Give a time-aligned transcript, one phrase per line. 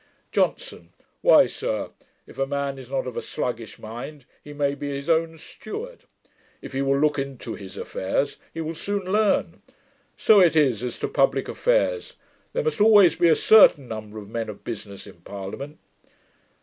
[0.31, 0.89] JOHNSON.
[1.21, 1.91] 'Why, sir,
[2.25, 6.05] if a man is not of a sluggish mind, he may be his own steward.
[6.59, 9.61] If he will look into his affairs, he will soon learn.
[10.17, 12.15] So it is as to publick affairs.
[12.53, 15.77] There must always be a certain number of men of business in Parliament.'